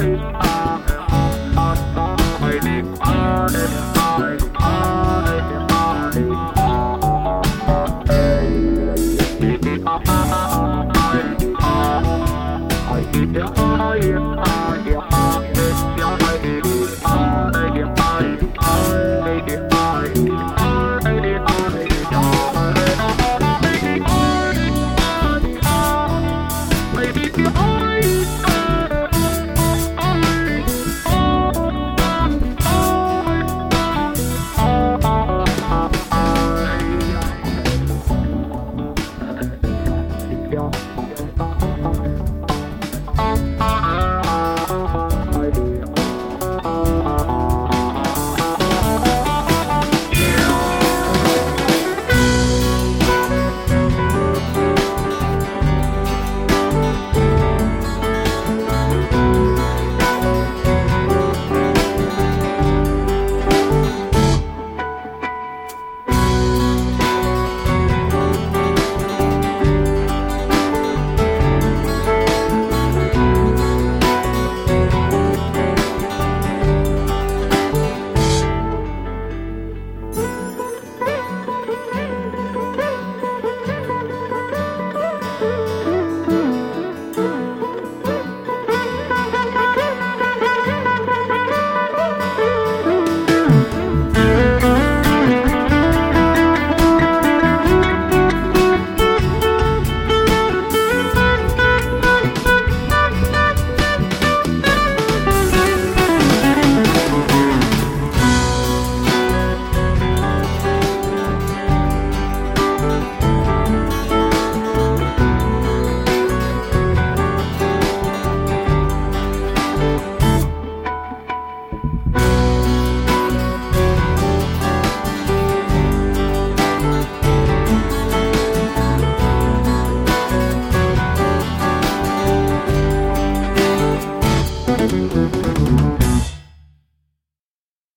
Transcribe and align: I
I 0.00 0.47